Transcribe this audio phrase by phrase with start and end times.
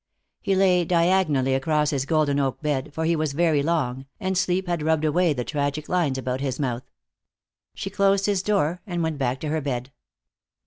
[0.41, 4.67] He lay diagonally across his golden oak bed, for he was very long, and sleep
[4.67, 6.89] had rubbed away the tragic lines about his mouth.
[7.75, 9.91] She closed his door and went back to her bed.